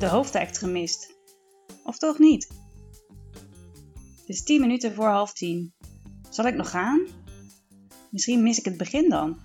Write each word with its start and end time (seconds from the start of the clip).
de 0.00 0.06
hoofdact 0.06 0.58
gemist. 0.58 1.18
Of 1.84 1.98
toch 1.98 2.18
niet? 2.18 2.48
Het 4.18 4.28
is 4.28 4.42
tien 4.42 4.60
minuten 4.60 4.94
voor 4.94 5.08
half 5.08 5.32
tien. 5.32 5.74
Zal 6.30 6.44
ik 6.44 6.54
nog 6.54 6.70
gaan? 6.70 7.06
Misschien 8.10 8.42
mis 8.42 8.58
ik 8.58 8.64
het 8.64 8.76
begin 8.76 9.08
dan. 9.08 9.40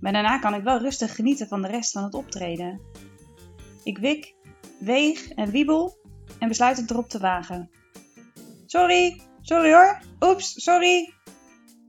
Maar 0.00 0.12
daarna 0.12 0.38
kan 0.38 0.54
ik 0.54 0.62
wel 0.62 0.78
rustig 0.78 1.14
genieten 1.14 1.48
van 1.48 1.62
de 1.62 1.68
rest 1.68 1.92
van 1.92 2.04
het 2.04 2.14
optreden. 2.14 2.80
Ik 3.84 3.98
wik, 3.98 4.34
weeg 4.78 5.28
en 5.28 5.50
wiebel 5.50 5.98
en 6.38 6.48
besluit 6.48 6.76
het 6.76 6.90
erop 6.90 7.08
te 7.08 7.18
wagen. 7.18 7.70
Sorry, 8.66 9.20
sorry 9.40 9.72
hoor. 9.72 10.02
Oeps, 10.20 10.62
sorry. 10.62 11.12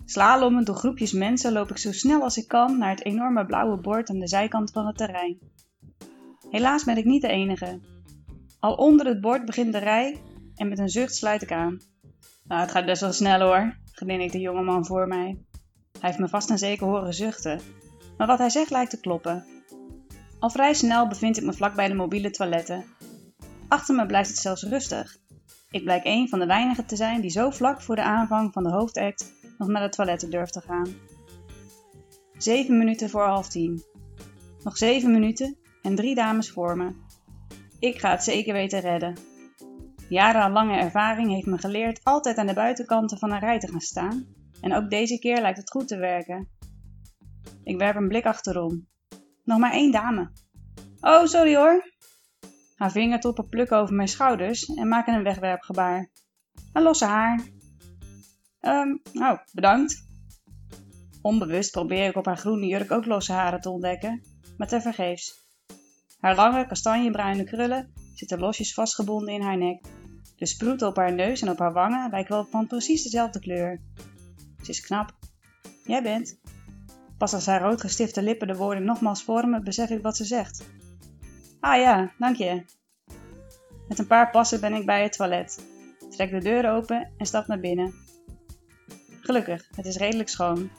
Slalomend 0.05 0.65
door 0.65 0.75
groepjes 0.75 1.11
mensen 1.11 1.51
loop 1.51 1.69
ik 1.69 1.77
zo 1.77 1.91
snel 1.91 2.21
als 2.21 2.37
ik 2.37 2.47
kan 2.47 2.77
naar 2.77 2.89
het 2.89 3.05
enorme 3.05 3.45
blauwe 3.45 3.77
bord 3.77 4.09
aan 4.09 4.19
de 4.19 4.27
zijkant 4.27 4.71
van 4.71 4.87
het 4.87 4.97
terrein. 4.97 5.39
Helaas 6.49 6.83
ben 6.83 6.97
ik 6.97 7.05
niet 7.05 7.21
de 7.21 7.27
enige. 7.27 7.79
Al 8.59 8.73
onder 8.73 9.05
het 9.05 9.21
bord 9.21 9.45
begint 9.45 9.73
de 9.73 9.77
rij 9.77 10.21
en 10.55 10.67
met 10.67 10.79
een 10.79 10.89
zucht 10.89 11.15
sluit 11.15 11.41
ik 11.41 11.51
aan. 11.51 11.81
Nou, 12.43 12.61
het 12.61 12.71
gaat 12.71 12.85
best 12.85 13.01
wel 13.01 13.13
snel 13.13 13.39
hoor, 13.39 13.77
ik 14.05 14.31
de 14.31 14.39
jongeman 14.39 14.85
voor 14.85 15.07
mij. 15.07 15.37
Hij 15.99 16.09
heeft 16.09 16.19
me 16.19 16.27
vast 16.27 16.49
en 16.49 16.57
zeker 16.57 16.87
horen 16.87 17.13
zuchten, 17.13 17.59
maar 18.17 18.27
wat 18.27 18.37
hij 18.37 18.49
zegt 18.49 18.69
lijkt 18.69 18.89
te 18.89 18.99
kloppen. 18.99 19.45
Al 20.39 20.49
vrij 20.49 20.73
snel 20.73 21.07
bevind 21.07 21.37
ik 21.37 21.43
me 21.43 21.53
vlak 21.53 21.75
bij 21.75 21.87
de 21.87 21.93
mobiele 21.93 22.31
toiletten. 22.31 22.85
Achter 23.67 23.95
me 23.95 24.05
blijft 24.05 24.29
het 24.29 24.37
zelfs 24.37 24.63
rustig. 24.63 25.17
Ik 25.71 25.83
blijk 25.83 26.05
een 26.05 26.29
van 26.29 26.39
de 26.39 26.45
weinigen 26.45 26.85
te 26.85 26.95
zijn 26.95 27.21
die 27.21 27.29
zo 27.29 27.49
vlak 27.49 27.81
voor 27.81 27.95
de 27.95 28.03
aanvang 28.03 28.53
van 28.53 28.63
de 28.63 28.69
hoofdact 28.69 29.33
nog 29.57 29.67
naar 29.67 29.89
de 29.89 29.95
toiletten 29.95 30.29
durft 30.29 30.53
te 30.53 30.61
gaan. 30.61 30.87
Zeven 32.37 32.77
minuten 32.77 33.09
voor 33.09 33.23
half 33.23 33.49
tien. 33.49 33.83
Nog 34.63 34.77
zeven 34.77 35.11
minuten 35.11 35.57
en 35.81 35.95
drie 35.95 36.15
dames 36.15 36.51
voor 36.51 36.77
me. 36.77 36.91
Ik 37.79 37.99
ga 37.99 38.11
het 38.11 38.23
zeker 38.23 38.53
weten 38.53 38.79
redden. 38.79 39.17
Jarenlange 40.09 40.77
ervaring 40.77 41.29
heeft 41.29 41.45
me 41.45 41.57
geleerd 41.57 42.03
altijd 42.03 42.37
aan 42.37 42.47
de 42.47 42.53
buitenkanten 42.53 43.17
van 43.17 43.31
een 43.31 43.39
rij 43.39 43.59
te 43.59 43.67
gaan 43.67 43.81
staan. 43.81 44.27
En 44.61 44.73
ook 44.73 44.89
deze 44.89 45.19
keer 45.19 45.41
lijkt 45.41 45.57
het 45.57 45.71
goed 45.71 45.87
te 45.87 45.97
werken. 45.97 46.49
Ik 47.63 47.77
werp 47.77 47.95
een 47.95 48.07
blik 48.07 48.25
achterom. 48.25 48.87
Nog 49.43 49.59
maar 49.59 49.71
één 49.71 49.91
dame. 49.91 50.31
Oh, 50.99 51.25
sorry 51.25 51.55
hoor. 51.55 51.93
Haar 52.75 52.91
vingertoppen 52.91 53.49
plukken 53.49 53.77
over 53.77 53.95
mijn 53.95 54.07
schouders 54.07 54.65
en 54.65 54.87
maken 54.87 55.13
een 55.13 55.23
wegwerpgebaar. 55.23 56.09
Een 56.73 56.81
losse 56.81 57.05
haar. 57.05 57.39
Um, 58.61 59.01
oh, 59.13 59.37
bedankt. 59.53 60.07
Onbewust 61.21 61.71
probeer 61.71 62.07
ik 62.07 62.15
op 62.15 62.25
haar 62.25 62.37
groene 62.37 62.65
jurk 62.65 62.91
ook 62.91 63.05
losse 63.05 63.33
haren 63.33 63.61
te 63.61 63.69
ontdekken, 63.69 64.21
maar 64.57 64.67
tevergeefs. 64.67 65.48
Haar 66.19 66.35
lange, 66.35 66.67
kastanjebruine 66.67 67.43
krullen 67.43 67.93
zitten 68.13 68.39
losjes 68.39 68.73
vastgebonden 68.73 69.33
in 69.33 69.41
haar 69.41 69.57
nek. 69.57 69.85
De 70.35 70.45
sproeten 70.45 70.87
op 70.87 70.95
haar 70.95 71.13
neus 71.13 71.41
en 71.41 71.49
op 71.49 71.59
haar 71.59 71.73
wangen 71.73 72.09
lijken 72.09 72.33
wel 72.33 72.45
van 72.45 72.67
precies 72.67 73.03
dezelfde 73.03 73.39
kleur. 73.39 73.81
Ze 74.61 74.69
is 74.71 74.81
knap. 74.81 75.17
Jij 75.85 76.03
bent. 76.03 76.39
Pas 77.17 77.33
als 77.33 77.45
haar 77.45 77.61
rood 77.61 77.81
gestifte 77.81 78.21
lippen 78.21 78.47
de 78.47 78.55
woorden 78.55 78.83
nogmaals 78.83 79.23
vormen, 79.23 79.63
besef 79.63 79.89
ik 79.89 80.01
wat 80.01 80.17
ze 80.17 80.25
zegt. 80.25 80.67
Ah 81.59 81.79
ja, 81.79 82.11
dank 82.17 82.35
je. 82.35 82.63
Met 83.87 83.99
een 83.99 84.07
paar 84.07 84.29
passen 84.29 84.59
ben 84.59 84.73
ik 84.73 84.85
bij 84.85 85.03
het 85.03 85.13
toilet. 85.13 85.65
Trek 86.09 86.31
de 86.31 86.39
deur 86.39 86.71
open 86.71 87.11
en 87.17 87.25
stap 87.25 87.47
naar 87.47 87.59
binnen. 87.59 87.93
Gelukkig, 89.21 89.69
het 89.75 89.85
is 89.85 89.97
redelijk 89.97 90.29
schoon. 90.29 90.69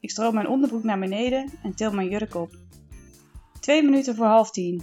Ik 0.00 0.10
stroom 0.10 0.34
mijn 0.34 0.48
onderbroek 0.48 0.82
naar 0.82 0.98
beneden 0.98 1.50
en 1.62 1.74
til 1.74 1.92
mijn 1.92 2.08
jurk 2.08 2.34
op. 2.34 2.50
Twee 3.62 3.82
minuten 3.82 4.14
voor 4.14 4.26
half 4.26 4.50
tien. 4.50 4.82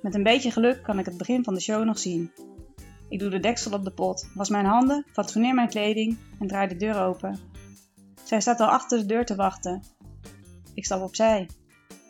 Met 0.00 0.14
een 0.14 0.22
beetje 0.22 0.50
geluk 0.50 0.82
kan 0.82 0.98
ik 0.98 1.04
het 1.04 1.16
begin 1.16 1.44
van 1.44 1.54
de 1.54 1.60
show 1.60 1.84
nog 1.84 1.98
zien. 1.98 2.32
Ik 3.08 3.18
doe 3.18 3.30
de 3.30 3.40
deksel 3.40 3.72
op 3.72 3.84
de 3.84 3.90
pot, 3.90 4.30
was 4.34 4.48
mijn 4.48 4.64
handen, 4.64 5.06
fatsoeneer 5.12 5.54
mijn 5.54 5.68
kleding 5.68 6.18
en 6.38 6.46
draai 6.46 6.68
de 6.68 6.76
deur 6.76 7.02
open. 7.02 7.38
Zij 8.24 8.40
staat 8.40 8.60
al 8.60 8.66
achter 8.68 8.98
de 8.98 9.06
deur 9.06 9.24
te 9.24 9.34
wachten. 9.34 9.82
Ik 10.74 10.84
stap 10.84 11.02
opzij. 11.02 11.48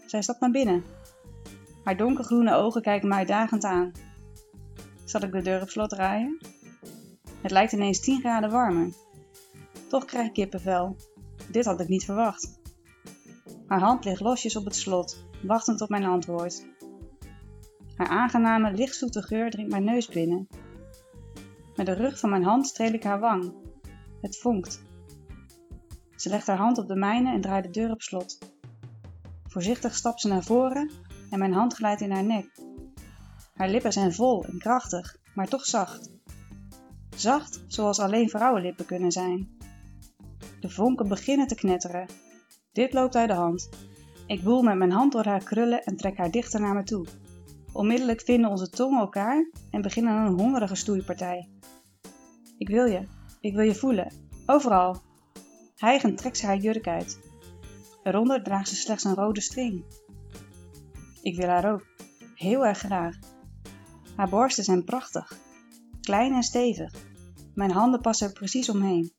Zij 0.07 0.23
stapt 0.23 0.41
naar 0.41 0.51
binnen. 0.51 0.85
Haar 1.85 1.97
donkergroene 1.97 2.55
ogen 2.55 2.83
kijken 2.83 3.09
mij 3.09 3.19
uitdagend 3.19 3.65
aan. 3.65 3.93
Zal 5.05 5.23
ik 5.23 5.33
de 5.33 5.43
deur 5.43 5.63
op 5.63 5.71
slot 5.71 5.91
draaien? 5.91 6.39
Het 7.43 7.51
lijkt 7.51 7.73
ineens 7.73 8.01
10 8.01 8.21
graden 8.21 8.51
warmer. 8.51 8.93
Toch 9.89 10.05
krijg 10.05 10.27
ik 10.27 10.33
kippenvel. 10.33 10.97
Dit 11.51 11.65
had 11.65 11.81
ik 11.81 11.89
niet 11.89 12.05
verwacht. 12.05 12.61
Haar 13.67 13.81
hand 13.81 14.05
ligt 14.05 14.21
losjes 14.21 14.57
op 14.57 14.65
het 14.65 14.77
slot, 14.77 15.30
wachtend 15.43 15.81
op 15.81 15.89
mijn 15.89 16.05
antwoord. 16.05 16.67
Haar 17.97 18.09
aangename, 18.09 18.73
lichtzoete 18.73 19.23
geur 19.23 19.51
dringt 19.51 19.71
mijn 19.71 19.85
neus 19.85 20.09
binnen. 20.09 20.49
Met 21.77 21.87
de 21.87 21.93
rug 21.93 22.19
van 22.19 22.31
mijn 22.31 22.45
hand 22.45 22.67
streel 22.67 22.93
ik 22.93 23.03
haar 23.03 23.21
wang. 23.21 23.55
Het 24.21 24.39
vonkt. 24.39 24.83
Ze 26.17 26.29
legt 26.29 26.47
haar 26.47 26.57
hand 26.57 26.79
op 26.79 26.89
de 26.89 26.97
mijne 26.97 27.33
en 27.33 27.41
draait 27.41 27.65
de 27.65 27.71
deur 27.71 27.91
op 27.91 28.03
slot. 28.03 28.39
Voorzichtig 29.45 29.95
stapt 29.95 30.21
ze 30.21 30.29
naar 30.29 30.43
voren 30.43 30.91
en 31.31 31.39
mijn 31.39 31.53
hand 31.53 31.75
glijdt 31.75 32.01
in 32.01 32.11
haar 32.11 32.25
nek. 32.25 32.61
Haar 33.55 33.69
lippen 33.69 33.93
zijn 33.93 34.15
vol 34.15 34.45
en 34.45 34.59
krachtig, 34.59 35.17
maar 35.35 35.49
toch 35.49 35.65
zacht. 35.65 36.11
Zacht 37.17 37.65
zoals 37.67 37.99
alleen 37.99 38.29
vrouwenlippen 38.29 38.85
kunnen 38.87 39.13
zijn. 39.13 39.59
De 40.61 40.71
vonken 40.71 41.09
beginnen 41.09 41.47
te 41.47 41.55
knetteren. 41.55 42.07
Dit 42.73 42.93
loopt 42.93 43.17
uit 43.17 43.29
de 43.29 43.35
hand. 43.35 43.69
Ik 44.31 44.43
woel 44.43 44.63
met 44.63 44.77
mijn 44.77 44.91
hand 44.91 45.13
door 45.13 45.25
haar 45.25 45.45
krullen 45.45 45.85
en 45.85 45.97
trek 45.97 46.17
haar 46.17 46.31
dichter 46.31 46.61
naar 46.61 46.75
me 46.75 46.83
toe. 46.83 47.07
Onmiddellijk 47.73 48.21
vinden 48.21 48.51
onze 48.51 48.71
tongen 48.71 49.01
elkaar 49.01 49.51
en 49.71 49.83
beginnen 49.83 50.15
een 50.15 50.39
hongerige 50.39 50.75
stoeipartij. 50.75 51.49
Ik 52.59 52.69
wil 52.69 52.85
je, 52.85 53.07
ik 53.41 53.55
wil 53.55 53.65
je 53.65 53.75
voelen, 53.75 54.13
overal. 54.47 55.03
Hijgend 55.77 56.19
trekt 56.19 56.37
ze 56.37 56.47
haar 56.47 56.57
jurk 56.57 56.87
uit. 56.87 57.21
Eronder 58.03 58.43
draagt 58.43 58.69
ze 58.69 58.75
slechts 58.75 59.05
een 59.05 59.15
rode 59.15 59.41
string. 59.41 59.85
Ik 61.23 61.37
wil 61.37 61.49
haar 61.49 61.73
ook, 61.73 61.87
heel 62.35 62.67
erg 62.67 62.79
graag. 62.79 63.19
Haar 64.17 64.29
borsten 64.29 64.65
zijn 64.65 64.85
prachtig, 64.85 65.39
klein 66.01 66.33
en 66.33 66.43
stevig. 66.43 66.93
Mijn 67.55 67.71
handen 67.71 68.01
passen 68.01 68.27
er 68.27 68.33
precies 68.33 68.69
omheen. 68.69 69.13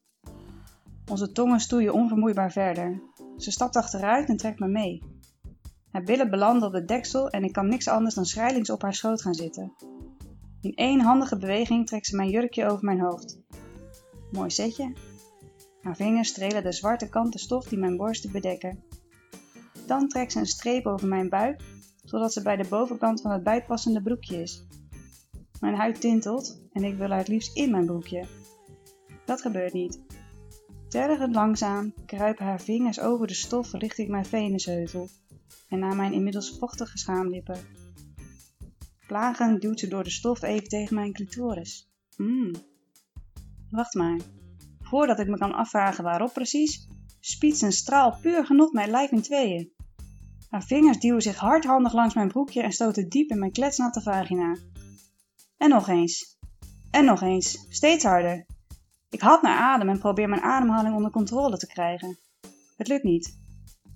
Onze 1.11 1.31
tongen 1.31 1.59
stoeien 1.59 1.93
onvermoeibaar 1.93 2.51
verder. 2.51 3.01
Ze 3.37 3.51
stapt 3.51 3.75
achteruit 3.75 4.29
en 4.29 4.37
trekt 4.37 4.59
me 4.59 4.67
mee. 4.67 5.03
Haar 5.91 6.03
billen 6.03 6.29
belanden 6.29 6.67
op 6.67 6.73
de 6.73 6.85
deksel 6.85 7.29
en 7.29 7.43
ik 7.43 7.51
kan 7.51 7.67
niks 7.67 7.87
anders 7.87 8.15
dan 8.15 8.25
schrijlings 8.25 8.69
op 8.69 8.81
haar 8.81 8.93
schoot 8.93 9.21
gaan 9.21 9.33
zitten. 9.33 9.73
In 10.61 10.73
één 10.73 11.01
handige 11.01 11.37
beweging 11.37 11.87
trekt 11.87 12.05
ze 12.05 12.15
mijn 12.15 12.29
jurkje 12.29 12.65
over 12.65 12.85
mijn 12.85 12.99
hoofd. 12.99 13.39
Mooi 14.31 14.49
setje. 14.49 14.93
Haar 15.81 15.95
vingers 15.95 16.29
strelen 16.29 16.63
de 16.63 16.71
zwarte 16.71 17.09
kanten 17.09 17.39
stof 17.39 17.67
die 17.67 17.79
mijn 17.79 17.97
borsten 17.97 18.31
bedekken. 18.31 18.83
Dan 19.87 20.07
trekt 20.07 20.31
ze 20.31 20.39
een 20.39 20.45
streep 20.45 20.85
over 20.85 21.07
mijn 21.07 21.29
buik, 21.29 21.61
zodat 22.03 22.33
ze 22.33 22.41
bij 22.41 22.55
de 22.55 22.67
bovenkant 22.69 23.21
van 23.21 23.31
het 23.31 23.43
bijpassende 23.43 24.01
broekje 24.01 24.41
is. 24.41 24.65
Mijn 25.59 25.75
huid 25.75 26.01
tintelt 26.01 26.61
en 26.71 26.83
ik 26.83 26.97
wil 26.97 27.09
haar 27.09 27.17
het 27.17 27.27
liefst 27.27 27.55
in 27.55 27.71
mijn 27.71 27.85
broekje. 27.85 28.25
Dat 29.25 29.41
gebeurt 29.41 29.73
niet. 29.73 30.10
Tergend 30.91 31.35
langzaam 31.35 31.93
kruipen 32.05 32.45
haar 32.45 32.61
vingers 32.61 32.99
over 32.99 33.27
de 33.27 33.33
stof 33.33 33.71
richting 33.71 34.09
mijn 34.09 34.25
venusheuvel 34.25 35.09
en 35.69 35.79
naar 35.79 35.95
mijn 35.95 36.13
inmiddels 36.13 36.57
vochtige 36.59 36.97
schaamlippen. 36.97 37.59
Plagend 39.07 39.61
duwt 39.61 39.79
ze 39.79 39.87
door 39.87 40.03
de 40.03 40.09
stof 40.09 40.41
even 40.41 40.67
tegen 40.67 40.95
mijn 40.95 41.13
clitoris. 41.13 41.91
Mmm. 42.17 42.51
Wacht 43.69 43.93
maar. 43.93 44.19
Voordat 44.79 45.19
ik 45.19 45.27
me 45.27 45.37
kan 45.37 45.53
afvragen 45.53 46.03
waarop 46.03 46.33
precies, 46.33 46.87
spietst 47.19 47.61
een 47.61 47.71
straal 47.71 48.17
puur 48.21 48.45
genot 48.45 48.73
mijn 48.73 48.89
lijf 48.89 49.11
in 49.11 49.21
tweeën. 49.21 49.71
Haar 50.49 50.63
vingers 50.63 50.99
duwen 50.99 51.21
zich 51.21 51.37
hardhandig 51.37 51.93
langs 51.93 52.13
mijn 52.13 52.27
broekje 52.27 52.61
en 52.61 52.71
stoten 52.71 53.09
diep 53.09 53.29
in 53.29 53.39
mijn 53.39 53.51
kletsnatte 53.51 54.01
vagina. 54.01 54.57
En 55.57 55.69
nog 55.69 55.87
eens. 55.87 56.39
En 56.89 57.05
nog 57.05 57.21
eens. 57.21 57.65
Steeds 57.69 58.03
harder. 58.03 58.45
Ik 59.11 59.21
had 59.21 59.41
naar 59.41 59.57
adem 59.57 59.89
en 59.89 59.99
probeer 59.99 60.29
mijn 60.29 60.41
ademhaling 60.41 60.95
onder 60.95 61.11
controle 61.11 61.57
te 61.57 61.67
krijgen. 61.67 62.17
Het 62.77 62.87
lukt 62.87 63.03
niet. 63.03 63.39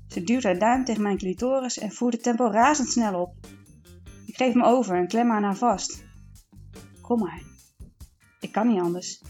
Ze 0.08 0.24
duwt 0.24 0.44
haar 0.44 0.60
duim 0.60 0.84
tegen 0.86 1.02
mijn 1.02 1.18
clitoris 1.18 1.78
en 1.78 1.92
voert 1.92 2.14
het 2.14 2.24
tempo 2.24 2.50
razendsnel 2.52 3.22
op. 3.22 3.36
Ik 4.26 4.36
geef 4.38 4.54
me 4.54 4.64
over 4.64 4.96
en 4.96 5.08
klem 5.08 5.32
aan 5.32 5.44
haar 5.44 5.58
vast. 5.58 6.04
Kom 7.02 7.20
maar. 7.20 7.42
Ik 8.40 8.52
kan 8.52 8.68
niet 8.68 8.82
anders. 8.82 9.22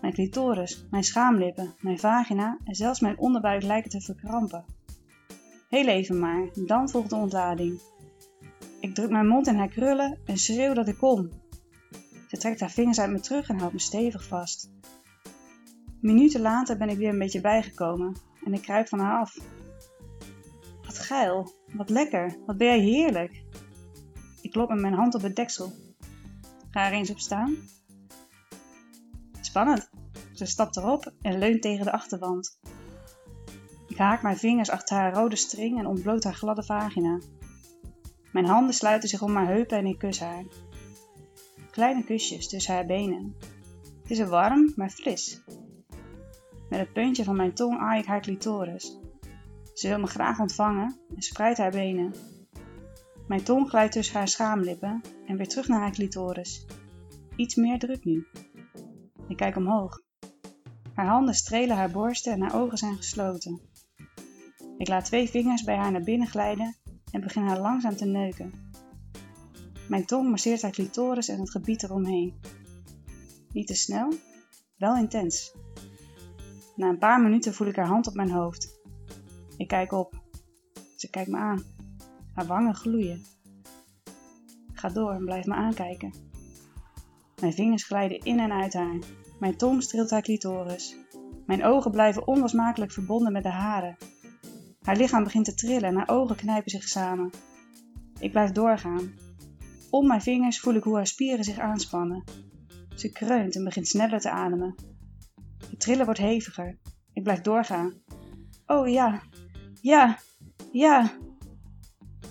Mijn 0.00 0.12
clitoris, 0.12 0.86
mijn 0.90 1.04
schaamlippen, 1.04 1.74
mijn 1.78 1.98
vagina 1.98 2.58
en 2.64 2.74
zelfs 2.74 3.00
mijn 3.00 3.18
onderbuik 3.18 3.62
lijken 3.62 3.90
te 3.90 4.00
verkrampen. 4.00 4.64
Heel 5.68 5.86
even 5.86 6.18
maar, 6.18 6.48
dan 6.54 6.88
volgt 6.88 7.10
de 7.10 7.16
ontlading. 7.16 7.80
Ik 8.80 8.94
druk 8.94 9.10
mijn 9.10 9.26
mond 9.26 9.46
in 9.46 9.56
haar 9.56 9.68
krullen 9.68 10.18
en 10.24 10.38
schreeuw 10.38 10.74
dat 10.74 10.88
ik 10.88 10.98
kom. 10.98 11.30
Ze 12.28 12.36
trekt 12.36 12.60
haar 12.60 12.70
vingers 12.70 13.00
uit 13.00 13.10
me 13.10 13.20
terug 13.20 13.48
en 13.48 13.58
houdt 13.58 13.72
me 13.72 13.80
stevig 13.80 14.24
vast. 14.26 14.70
Minuten 16.00 16.40
later 16.40 16.76
ben 16.76 16.88
ik 16.88 16.96
weer 16.96 17.08
een 17.08 17.18
beetje 17.18 17.40
bijgekomen 17.40 18.16
en 18.44 18.54
ik 18.54 18.62
kruip 18.62 18.88
van 18.88 18.98
haar 18.98 19.20
af. 19.20 19.36
Wat 20.82 20.98
geil, 20.98 21.52
wat 21.72 21.90
lekker, 21.90 22.36
wat 22.46 22.56
ben 22.56 22.66
jij 22.66 22.78
heerlijk. 22.78 23.42
Ik 24.40 24.50
klop 24.50 24.68
met 24.68 24.80
mijn 24.80 24.94
hand 24.94 25.14
op 25.14 25.22
het 25.22 25.36
deksel. 25.36 25.72
Ga 26.70 26.86
er 26.86 26.92
eens 26.92 27.10
op 27.10 27.18
staan. 27.18 27.56
Spannend. 29.40 29.90
Ze 30.32 30.46
stapt 30.46 30.76
erop 30.76 31.12
en 31.20 31.38
leunt 31.38 31.62
tegen 31.62 31.84
de 31.84 31.92
achterwand. 31.92 32.58
Ik 33.88 33.96
haak 33.96 34.22
mijn 34.22 34.38
vingers 34.38 34.70
achter 34.70 34.96
haar 34.96 35.14
rode 35.14 35.36
string 35.36 35.78
en 35.78 35.86
ontbloot 35.86 36.24
haar 36.24 36.34
gladde 36.34 36.62
vagina. 36.62 37.18
Mijn 38.32 38.46
handen 38.46 38.74
sluiten 38.74 39.08
zich 39.08 39.22
om 39.22 39.36
haar 39.36 39.46
heupen 39.46 39.78
en 39.78 39.86
ik 39.86 39.98
kus 39.98 40.20
haar. 40.20 40.44
Kleine 41.70 42.04
kusjes 42.04 42.48
tussen 42.48 42.74
haar 42.74 42.86
benen. 42.86 43.36
Het 44.02 44.10
is 44.10 44.28
warm, 44.28 44.72
maar 44.76 44.90
fris. 44.90 45.42
Met 46.70 46.78
het 46.78 46.92
puntje 46.92 47.24
van 47.24 47.36
mijn 47.36 47.52
tong 47.52 47.78
aai 47.78 48.00
ik 48.00 48.06
haar 48.06 48.20
clitoris. 48.20 48.98
Ze 49.74 49.88
wil 49.88 49.98
me 49.98 50.06
graag 50.06 50.38
ontvangen 50.38 50.96
en 51.16 51.22
spreidt 51.22 51.58
haar 51.58 51.70
benen. 51.70 52.14
Mijn 53.26 53.42
tong 53.42 53.68
glijdt 53.68 53.92
tussen 53.92 54.16
haar 54.16 54.28
schaamlippen 54.28 55.00
en 55.26 55.36
weer 55.36 55.48
terug 55.48 55.68
naar 55.68 55.80
haar 55.80 55.92
clitoris. 55.92 56.66
Iets 57.36 57.54
meer 57.54 57.78
druk 57.78 58.04
nu. 58.04 58.26
Ik 59.28 59.36
kijk 59.36 59.56
omhoog. 59.56 60.00
Haar 60.94 61.06
handen 61.06 61.34
strelen 61.34 61.76
haar 61.76 61.90
borsten 61.90 62.32
en 62.32 62.40
haar 62.40 62.62
ogen 62.62 62.78
zijn 62.78 62.96
gesloten. 62.96 63.60
Ik 64.78 64.88
laat 64.88 65.04
twee 65.04 65.30
vingers 65.30 65.64
bij 65.64 65.76
haar 65.76 65.92
naar 65.92 66.02
binnen 66.02 66.28
glijden 66.28 66.76
en 67.12 67.20
begin 67.20 67.42
haar 67.42 67.60
langzaam 67.60 67.96
te 67.96 68.06
neuken. 68.06 68.70
Mijn 69.88 70.06
tong 70.06 70.30
masseert 70.30 70.62
haar 70.62 70.70
clitoris 70.70 71.28
en 71.28 71.40
het 71.40 71.50
gebied 71.50 71.82
eromheen. 71.82 72.40
Niet 73.52 73.66
te 73.66 73.74
snel, 73.74 74.12
wel 74.76 74.96
intens. 74.96 75.54
Na 76.80 76.88
een 76.88 76.98
paar 76.98 77.20
minuten 77.20 77.54
voel 77.54 77.66
ik 77.66 77.76
haar 77.76 77.86
hand 77.86 78.06
op 78.06 78.14
mijn 78.14 78.30
hoofd. 78.30 78.80
Ik 79.56 79.68
kijk 79.68 79.92
op. 79.92 80.14
Ze 80.96 81.10
kijkt 81.10 81.30
me 81.30 81.36
aan. 81.36 81.62
Haar 82.34 82.46
wangen 82.46 82.74
gloeien. 82.74 83.24
Ga 84.72 84.88
door 84.88 85.12
en 85.12 85.24
blijf 85.24 85.46
me 85.46 85.54
aankijken. 85.54 86.12
Mijn 87.40 87.52
vingers 87.52 87.84
glijden 87.84 88.18
in 88.18 88.38
en 88.38 88.52
uit 88.52 88.72
haar. 88.72 88.98
Mijn 89.40 89.56
tong 89.56 89.82
streelt 89.82 90.10
haar 90.10 90.22
clitoris. 90.22 90.96
Mijn 91.46 91.64
ogen 91.64 91.90
blijven 91.90 92.26
onlosmakelijk 92.26 92.92
verbonden 92.92 93.32
met 93.32 93.42
de 93.42 93.50
haren. 93.50 93.96
Haar 94.82 94.96
lichaam 94.96 95.24
begint 95.24 95.44
te 95.44 95.54
trillen 95.54 95.88
en 95.88 95.96
haar 95.96 96.08
ogen 96.08 96.36
knijpen 96.36 96.70
zich 96.70 96.88
samen. 96.88 97.30
Ik 98.18 98.30
blijf 98.30 98.50
doorgaan. 98.50 99.14
Om 99.90 100.06
mijn 100.06 100.22
vingers 100.22 100.60
voel 100.60 100.74
ik 100.74 100.84
hoe 100.84 100.96
haar 100.96 101.06
spieren 101.06 101.44
zich 101.44 101.58
aanspannen. 101.58 102.24
Ze 102.94 103.12
kreunt 103.12 103.56
en 103.56 103.64
begint 103.64 103.88
sneller 103.88 104.20
te 104.20 104.30
ademen. 104.30 104.89
Trillen 105.78 106.04
wordt 106.04 106.20
heviger. 106.20 106.78
Ik 107.12 107.22
blijf 107.22 107.40
doorgaan. 107.40 107.92
Oh 108.66 108.88
ja, 108.88 109.22
ja, 109.80 110.18
ja. 110.72 111.10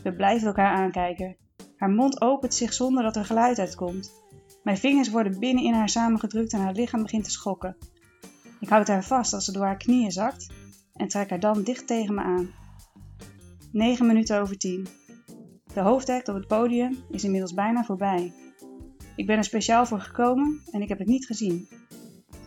We 0.03 0.13
blijven 0.13 0.47
elkaar 0.47 0.75
aankijken. 0.75 1.37
Haar 1.77 1.89
mond 1.89 2.21
opent 2.21 2.53
zich 2.53 2.73
zonder 2.73 3.03
dat 3.03 3.15
er 3.15 3.25
geluid 3.25 3.59
uitkomt. 3.59 4.13
Mijn 4.63 4.77
vingers 4.77 5.09
worden 5.09 5.39
binnen 5.39 5.63
in 5.63 5.73
haar 5.73 5.89
samengedrukt 5.89 6.53
en 6.53 6.59
haar 6.59 6.73
lichaam 6.73 7.01
begint 7.01 7.23
te 7.23 7.31
schokken. 7.31 7.77
Ik 8.59 8.69
houd 8.69 8.87
haar 8.87 9.03
vast 9.03 9.33
als 9.33 9.45
ze 9.45 9.51
door 9.51 9.65
haar 9.65 9.77
knieën 9.77 10.11
zakt 10.11 10.49
en 10.93 11.07
trek 11.07 11.29
haar 11.29 11.39
dan 11.39 11.63
dicht 11.63 11.87
tegen 11.87 12.13
me 12.13 12.21
aan. 12.21 12.49
9 13.71 14.07
minuten 14.07 14.41
over 14.41 14.57
10. 14.57 14.87
De 15.73 15.79
hoofdact 15.79 16.27
op 16.27 16.35
het 16.35 16.47
podium 16.47 16.97
is 17.09 17.23
inmiddels 17.23 17.53
bijna 17.53 17.83
voorbij. 17.83 18.33
Ik 19.15 19.25
ben 19.25 19.37
er 19.37 19.43
speciaal 19.43 19.85
voor 19.85 19.99
gekomen 19.99 20.61
en 20.71 20.81
ik 20.81 20.89
heb 20.89 20.97
het 20.97 21.07
niet 21.07 21.25
gezien. 21.25 21.67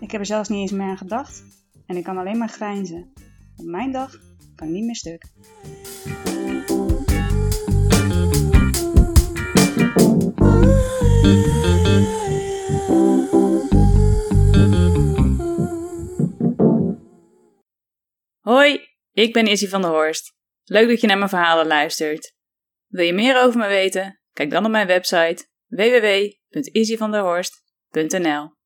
Ik 0.03 0.11
heb 0.11 0.21
er 0.21 0.27
zelfs 0.27 0.49
niet 0.49 0.61
eens 0.61 0.71
meer 0.71 0.89
aan 0.89 0.97
gedacht 0.97 1.43
en 1.87 1.97
ik 1.97 2.05
kan 2.05 2.19
alleen 2.19 2.39
maar 2.39 2.49
grijnzen. 2.49 3.13
Op 3.57 3.65
mijn 3.65 3.93
dag 3.93 4.13
kan 4.55 4.73
niet 4.73 4.85
meer 4.85 4.97
stuk. 4.97 5.25
Hoi, 18.41 18.81
ik 19.13 19.33
ben 19.33 19.47
Izzy 19.47 19.69
van 19.69 19.83
der 19.83 19.91
Horst. 19.91 20.35
Leuk 20.65 20.89
dat 20.89 21.01
je 21.01 21.07
naar 21.07 21.19
mijn 21.19 21.29
verhalen 21.29 21.67
luistert. 21.67 22.35
Wil 22.87 23.05
je 23.05 23.13
meer 23.13 23.43
over 23.43 23.59
me 23.59 23.67
weten? 23.67 24.21
Kijk 24.33 24.51
dan 24.51 24.65
op 24.65 24.71
mijn 24.71 24.87
website 24.87 25.47
www.izzyvanderhorst.nl 25.67 28.61